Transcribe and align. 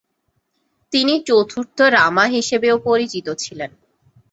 তিনি 0.93 1.13
চতুর্থ 1.27 1.77
রামা 1.95 2.25
হিসেবেও 2.27 2.75
পরিচিত 2.87 3.27
ছিলেন। 3.35 3.71